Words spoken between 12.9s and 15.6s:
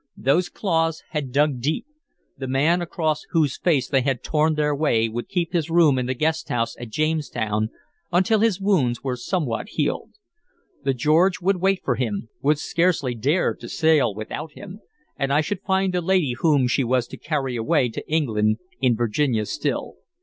dare to sail without him, and I